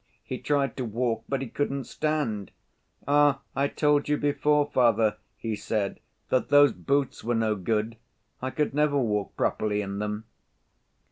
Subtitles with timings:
[0.23, 2.49] He tried to walk, but he couldn't stand.
[3.07, 7.97] 'Ah, I told you before, father,' he said, 'that those boots were no good.
[8.41, 10.23] I could never walk properly in them.